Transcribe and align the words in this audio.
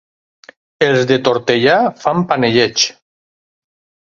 Els 0.85 1.03
de 1.11 1.17
Tortellà 1.27 1.75
fan 2.05 2.25
panellets. 2.33 2.89